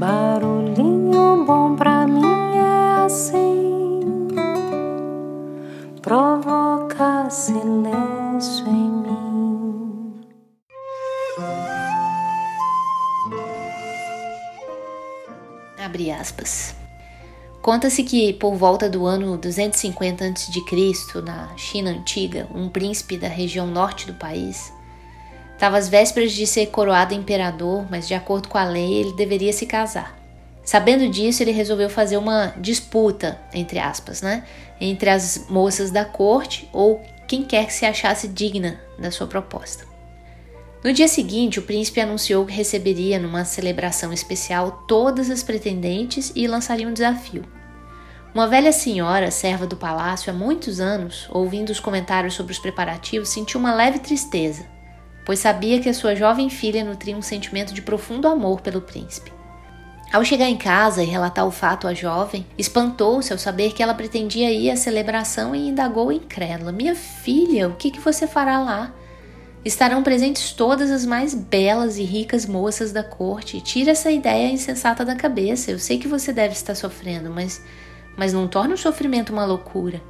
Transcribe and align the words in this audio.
Barulhinho 0.00 1.44
bom 1.44 1.76
pra 1.76 2.06
mim 2.06 2.56
é 2.56 3.04
assim, 3.04 4.00
provoca 6.00 7.28
silêncio 7.28 8.66
em 8.66 8.90
mim. 8.90 10.24
Abre 15.78 16.10
aspas. 16.10 16.74
Conta-se 17.60 18.02
que, 18.02 18.32
por 18.32 18.54
volta 18.54 18.88
do 18.88 19.04
ano 19.04 19.36
250 19.36 20.24
a.C., 20.24 21.20
na 21.22 21.54
China 21.58 21.90
antiga, 21.90 22.48
um 22.54 22.70
príncipe 22.70 23.18
da 23.18 23.28
região 23.28 23.66
norte 23.66 24.06
do 24.06 24.14
país 24.14 24.72
estava 25.60 25.76
às 25.76 25.90
vésperas 25.90 26.32
de 26.32 26.46
ser 26.46 26.68
coroado 26.68 27.12
imperador, 27.12 27.86
mas 27.90 28.08
de 28.08 28.14
acordo 28.14 28.48
com 28.48 28.56
a 28.56 28.64
lei 28.64 28.94
ele 28.94 29.12
deveria 29.12 29.52
se 29.52 29.66
casar. 29.66 30.18
Sabendo 30.64 31.06
disso, 31.06 31.42
ele 31.42 31.50
resolveu 31.50 31.90
fazer 31.90 32.16
uma 32.16 32.54
disputa, 32.56 33.38
entre 33.52 33.78
aspas, 33.78 34.22
né, 34.22 34.44
entre 34.80 35.10
as 35.10 35.48
moças 35.50 35.90
da 35.90 36.02
corte 36.02 36.66
ou 36.72 37.02
quem 37.28 37.42
quer 37.42 37.66
que 37.66 37.74
se 37.74 37.84
achasse 37.84 38.26
digna 38.26 38.80
da 38.98 39.10
sua 39.10 39.26
proposta. 39.26 39.84
No 40.82 40.94
dia 40.94 41.06
seguinte, 41.06 41.58
o 41.58 41.62
príncipe 41.62 42.00
anunciou 42.00 42.46
que 42.46 42.54
receberia 42.54 43.18
numa 43.18 43.44
celebração 43.44 44.14
especial 44.14 44.86
todas 44.88 45.28
as 45.28 45.42
pretendentes 45.42 46.32
e 46.34 46.46
lançaria 46.46 46.88
um 46.88 46.94
desafio. 46.94 47.44
Uma 48.34 48.48
velha 48.48 48.72
senhora, 48.72 49.30
serva 49.30 49.66
do 49.66 49.76
palácio 49.76 50.32
há 50.32 50.34
muitos 50.34 50.80
anos, 50.80 51.28
ouvindo 51.30 51.68
os 51.68 51.80
comentários 51.80 52.32
sobre 52.32 52.52
os 52.52 52.58
preparativos, 52.58 53.28
sentiu 53.28 53.60
uma 53.60 53.74
leve 53.74 53.98
tristeza, 53.98 54.79
pois 55.24 55.38
sabia 55.38 55.80
que 55.80 55.88
a 55.88 55.94
sua 55.94 56.14
jovem 56.14 56.48
filha 56.48 56.84
nutria 56.84 57.16
um 57.16 57.22
sentimento 57.22 57.72
de 57.72 57.82
profundo 57.82 58.28
amor 58.28 58.60
pelo 58.60 58.80
príncipe. 58.80 59.32
Ao 60.12 60.24
chegar 60.24 60.48
em 60.48 60.56
casa 60.56 61.04
e 61.04 61.06
relatar 61.06 61.46
o 61.46 61.52
fato 61.52 61.86
à 61.86 61.94
jovem, 61.94 62.44
espantou-se 62.58 63.32
ao 63.32 63.38
saber 63.38 63.72
que 63.72 63.82
ela 63.82 63.94
pretendia 63.94 64.50
ir 64.50 64.68
à 64.68 64.74
celebração 64.74 65.54
e 65.54 65.68
indagou 65.68 66.10
incrédula: 66.10 66.72
Minha 66.72 66.96
filha, 66.96 67.68
o 67.68 67.76
que, 67.76 67.92
que 67.92 68.00
você 68.00 68.26
fará 68.26 68.58
lá? 68.58 68.92
Estarão 69.64 70.02
presentes 70.02 70.52
todas 70.52 70.90
as 70.90 71.04
mais 71.04 71.32
belas 71.32 71.96
e 71.96 72.02
ricas 72.02 72.44
moças 72.44 72.90
da 72.92 73.04
corte. 73.04 73.60
Tira 73.60 73.92
essa 73.92 74.10
ideia 74.10 74.50
insensata 74.50 75.04
da 75.04 75.14
cabeça. 75.14 75.70
Eu 75.70 75.78
sei 75.78 75.98
que 75.98 76.08
você 76.08 76.32
deve 76.32 76.54
estar 76.54 76.74
sofrendo, 76.74 77.30
mas, 77.30 77.62
mas 78.16 78.32
não 78.32 78.48
torne 78.48 78.74
o 78.74 78.78
sofrimento 78.78 79.32
uma 79.32 79.44
loucura. 79.44 80.02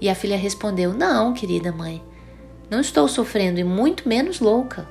E 0.00 0.08
a 0.08 0.14
filha 0.14 0.38
respondeu: 0.38 0.94
Não, 0.94 1.34
querida 1.34 1.72
mãe, 1.72 2.02
não 2.74 2.80
estou 2.80 3.06
sofrendo 3.06 3.60
e 3.60 3.64
muito 3.64 4.08
menos 4.08 4.40
louca. 4.40 4.88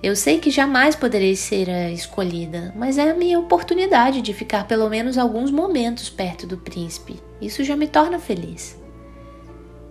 Eu 0.00 0.14
sei 0.14 0.38
que 0.38 0.52
jamais 0.52 0.94
poderei 0.94 1.34
ser 1.34 1.68
a 1.68 1.90
escolhida, 1.90 2.72
mas 2.76 2.96
é 2.96 3.10
a 3.10 3.14
minha 3.14 3.40
oportunidade 3.40 4.22
de 4.22 4.32
ficar 4.32 4.68
pelo 4.68 4.88
menos 4.88 5.18
alguns 5.18 5.50
momentos 5.50 6.08
perto 6.08 6.46
do 6.46 6.56
príncipe. 6.56 7.20
Isso 7.40 7.64
já 7.64 7.74
me 7.74 7.88
torna 7.88 8.20
feliz. 8.20 8.78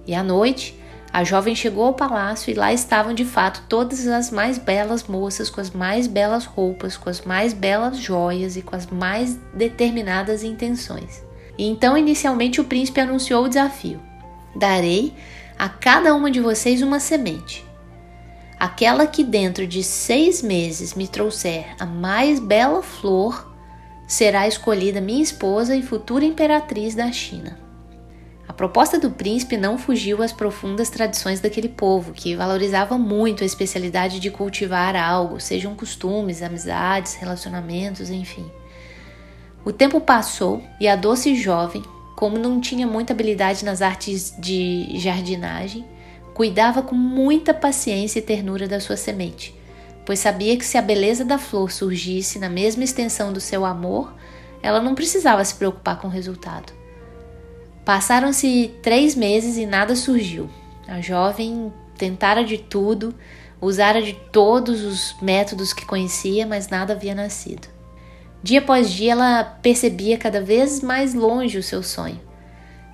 E 0.08 0.16
à 0.16 0.23
noite, 0.23 0.80
a 1.11 1.25
jovem 1.25 1.53
chegou 1.53 1.83
ao 1.83 1.94
palácio 1.94 2.49
e 2.49 2.53
lá 2.53 2.71
estavam 2.71 3.14
de 3.14 3.25
fato 3.25 3.64
todas 3.67 4.08
as 4.08 4.31
mais 4.31 4.58
belas 4.58 5.03
moças 5.03 5.49
com 5.49 5.59
as 5.59 5.71
mais 5.71 6.08
belas 6.08 6.45
roupas, 6.45 6.95
com 6.95 7.09
as 7.09 7.21
mais 7.21 7.52
belas 7.52 7.97
joias 7.97 8.55
e 8.55 8.61
com 8.61 8.75
as 8.75 8.88
mais 8.88 9.38
determinadas 9.53 10.44
intenções. 10.44 11.21
E 11.58 11.67
então, 11.67 11.97
inicialmente, 11.97 12.61
o 12.61 12.66
príncipe 12.66 13.02
anunciou 13.02 13.44
o 13.44 13.49
desafio: 13.49 13.99
Darei 14.55 15.14
a 15.57 15.69
cada 15.69 16.13
uma 16.15 16.29
de 16.29 16.39
vocês 16.39 16.81
uma 16.81 16.99
semente. 16.99 17.65
Aquela 18.59 19.05
que 19.05 19.23
dentro 19.23 19.67
de 19.67 19.83
seis 19.83 20.41
meses 20.41 20.93
me 20.93 21.07
trouxer 21.07 21.75
a 21.79 21.85
mais 21.85 22.39
bela 22.39 22.81
flor 22.81 23.53
será 24.07 24.47
escolhida 24.47 25.01
minha 25.01 25.21
esposa 25.21 25.75
e 25.75 25.81
futura 25.81 26.23
imperatriz 26.23 26.95
da 26.95 27.11
China. 27.11 27.59
A 28.47 28.53
proposta 28.53 28.99
do 28.99 29.09
príncipe 29.09 29.57
não 29.57 29.77
fugiu 29.77 30.21
às 30.21 30.31
profundas 30.31 30.89
tradições 30.89 31.39
daquele 31.39 31.69
povo, 31.69 32.13
que 32.13 32.36
valorizava 32.36 32.97
muito 32.97 33.42
a 33.42 33.45
especialidade 33.45 34.19
de 34.19 34.30
cultivar 34.30 34.95
algo, 34.95 35.39
sejam 35.39 35.73
costumes, 35.75 36.43
amizades, 36.43 37.15
relacionamentos, 37.15 38.09
enfim. 38.09 38.45
O 39.65 39.71
tempo 39.71 39.99
passou 40.02 40.61
e 40.80 40.87
a 40.87 40.95
doce 40.95 41.36
jovem, 41.36 41.81
como 42.23 42.39
não 42.39 42.61
tinha 42.61 42.88
muita 42.88 43.11
habilidade 43.11 43.66
nas 43.66 43.82
artes 43.82 44.34
de 44.39 44.98
jardinagem, 44.98 45.84
cuidava 46.34 46.82
com 46.82 46.95
muita 46.95 47.54
paciência 47.54 48.20
e 48.20 48.22
ternura 48.22 48.66
da 48.66 48.80
sua 48.80 48.95
semente, 48.95 49.54
pois 50.06 50.20
sabia 50.20 50.56
que 50.56 50.64
se 50.64 50.78
a 50.78 50.82
beleza 50.82 51.26
da 51.26 51.38
flor 51.38 51.70
surgisse 51.70 52.39
na 52.39 52.48
mesma 52.48 52.86
extensão 52.86 53.34
do 53.34 53.42
seu 53.42 53.66
amor, 53.66 54.14
ela 54.61 54.80
não 54.80 54.95
precisava 54.95 55.44
se 55.44 55.56
preocupar 55.56 56.00
com 56.00 56.08
o 56.08 56.10
resultado. 56.10 56.72
Passaram-se 57.84 58.73
três 58.82 59.16
meses 59.16 59.58
e 59.58 59.66
nada 59.66 59.94
surgiu. 59.94 60.50
A 60.88 61.02
jovem 61.02 61.73
tentara 61.98 62.45
de 62.45 62.58
tudo, 62.58 63.14
usara 63.60 64.02
de 64.02 64.14
todos 64.32 64.82
os 64.82 65.14
métodos 65.22 65.73
que 65.73 65.86
conhecia, 65.86 66.48
mas 66.48 66.70
nada 66.70 66.94
havia 66.94 67.14
nascido. 67.14 67.73
Dia 68.43 68.59
após 68.59 68.92
dia 68.92 69.14
ela 69.14 69.43
percebia 69.61 70.17
cada 70.17 70.42
vez 70.42 70.81
mais 70.81 71.14
longe 71.14 71.58
o 71.58 71.64
seu 71.64 71.81
sonho, 71.81 72.20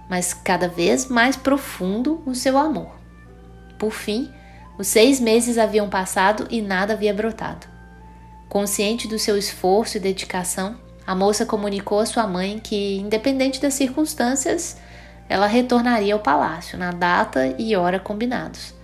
mas 0.07 0.31
cada 0.31 0.67
vez 0.67 1.07
mais 1.07 1.35
profundo 1.35 2.21
o 2.23 2.35
seu 2.35 2.55
amor. 2.55 2.91
Por 3.79 3.91
fim, 3.91 4.31
os 4.77 4.85
seis 4.85 5.19
meses 5.19 5.57
haviam 5.57 5.89
passado 5.89 6.45
e 6.51 6.61
nada 6.61 6.93
havia 6.93 7.15
brotado. 7.15 7.65
Consciente 8.47 9.07
do 9.07 9.17
seu 9.17 9.35
esforço 9.35 9.97
e 9.97 9.99
dedicação, 9.99 10.77
a 11.05 11.15
moça 11.15 11.47
comunicou 11.47 11.99
à 11.99 12.05
sua 12.05 12.27
mãe 12.27 12.59
que, 12.59 12.97
independente 12.97 13.59
das 13.59 13.73
circunstâncias, 13.73 14.77
ela 15.27 15.47
retornaria 15.47 16.13
ao 16.13 16.19
palácio 16.19 16.77
na 16.77 16.91
data 16.91 17.55
e 17.57 17.75
hora 17.75 17.99
combinados, 17.99 18.75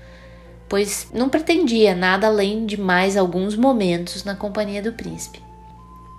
pois 0.67 1.09
não 1.13 1.29
pretendia 1.29 1.93
nada 1.93 2.25
além 2.25 2.65
de 2.65 2.75
mais 2.75 3.15
alguns 3.15 3.55
momentos 3.55 4.23
na 4.23 4.35
companhia 4.35 4.81
do 4.81 4.93
príncipe. 4.93 5.44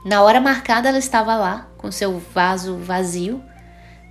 Na 0.07 0.23
hora 0.23 0.41
marcada, 0.41 0.89
ela 0.89 0.99
estava 0.99 1.35
lá, 1.35 1.67
com 1.77 1.91
seu 1.91 2.21
vaso 2.33 2.77
vazio, 2.77 3.43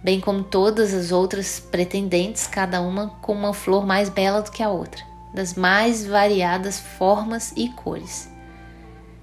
bem 0.03 0.19
como 0.19 0.44
todas 0.44 0.94
as 0.94 1.13
outras 1.13 1.57
pretendentes, 1.57 2.47
cada 2.47 2.81
uma 2.81 3.11
com 3.22 3.31
uma 3.31 3.53
flor 3.53 3.85
mais 3.85 4.09
bela 4.09 4.41
do 4.41 4.51
que 4.51 4.61
a 4.61 4.67
outra, 4.67 5.01
das 5.34 5.53
mais 5.53 6.05
variadas 6.05 6.78
formas 6.78 7.53
e 7.55 7.69
cores. 7.69 8.29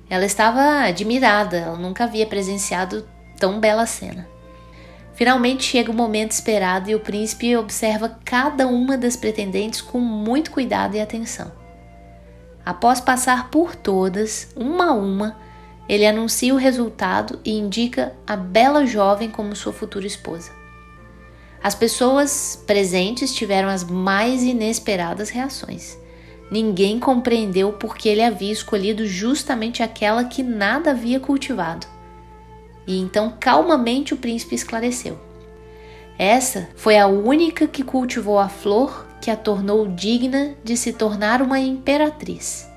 Ela 0.08 0.24
estava 0.24 0.86
admirada, 0.86 1.58
ela 1.58 1.76
nunca 1.76 2.04
havia 2.04 2.26
presenciado 2.26 3.06
tão 3.38 3.60
bela 3.60 3.84
cena. 3.84 4.26
Finalmente 5.12 5.64
chega 5.64 5.90
o 5.90 5.94
momento 5.94 6.30
esperado 6.30 6.88
e 6.88 6.94
o 6.94 7.00
príncipe 7.00 7.54
observa 7.54 8.18
cada 8.24 8.66
uma 8.66 8.96
das 8.96 9.14
pretendentes 9.14 9.82
com 9.82 10.00
muito 10.00 10.50
cuidado 10.50 10.96
e 10.96 11.02
atenção. 11.02 11.52
Após 12.64 12.98
passar 12.98 13.50
por 13.50 13.76
todas, 13.76 14.50
uma 14.56 14.86
a 14.86 14.92
uma, 14.94 15.36
ele 15.88 16.06
anuncia 16.06 16.54
o 16.54 16.58
resultado 16.58 17.40
e 17.44 17.52
indica 17.52 18.14
a 18.26 18.36
bela 18.36 18.86
jovem 18.86 19.28
como 19.28 19.56
sua 19.56 19.72
futura 19.72 20.06
esposa. 20.06 20.52
As 21.62 21.74
pessoas 21.74 22.62
presentes 22.66 23.34
tiveram 23.34 23.68
as 23.68 23.84
mais 23.84 24.42
inesperadas 24.42 25.28
reações. 25.30 25.96
Ninguém 26.50 26.98
compreendeu 26.98 27.72
por 27.72 27.96
que 27.96 28.08
ele 28.08 28.22
havia 28.22 28.52
escolhido 28.52 29.06
justamente 29.06 29.82
aquela 29.82 30.24
que 30.24 30.42
nada 30.42 30.90
havia 30.90 31.20
cultivado. 31.20 31.86
E 32.86 32.98
então 32.98 33.36
calmamente 33.38 34.12
o 34.12 34.16
príncipe 34.16 34.54
esclareceu. 34.54 35.18
Essa 36.18 36.68
foi 36.74 36.98
a 36.98 37.06
única 37.06 37.66
que 37.66 37.82
cultivou 37.82 38.38
a 38.38 38.48
flor 38.48 39.06
que 39.20 39.30
a 39.30 39.36
tornou 39.36 39.86
digna 39.86 40.54
de 40.64 40.76
se 40.76 40.92
tornar 40.92 41.40
uma 41.40 41.60
imperatriz. 41.60 42.68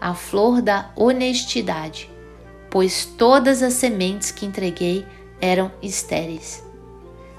A 0.00 0.14
flor 0.14 0.62
da 0.62 0.90
honestidade, 0.96 2.10
pois 2.70 3.04
todas 3.04 3.62
as 3.62 3.74
sementes 3.74 4.30
que 4.30 4.46
entreguei 4.46 5.06
eram 5.40 5.70
estéreis. 5.82 6.64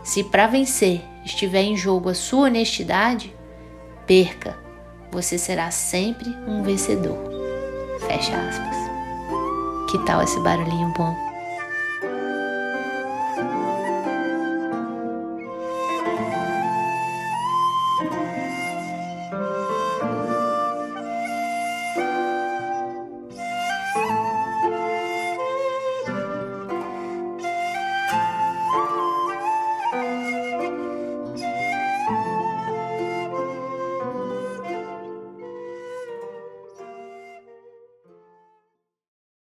Se 0.04 0.24
para 0.24 0.48
vencer 0.48 1.02
estiver 1.26 1.62
em 1.62 1.76
jogo 1.76 2.10
a 2.10 2.16
sua 2.16 2.48
honestidade, 2.48 3.36
perca 4.08 4.58
você 5.12 5.38
será 5.38 5.72
sempre 5.72 6.30
um 6.48 6.64
vencedor. 6.64 7.18
Fecha 8.08 8.36
aspas. 8.36 8.78
Que 9.92 9.98
tal 10.06 10.22
esse 10.22 10.40
barulhinho 10.42 10.94
bom? 10.96 11.29